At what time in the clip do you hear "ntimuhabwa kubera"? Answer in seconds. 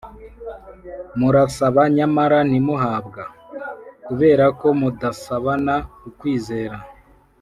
2.49-4.45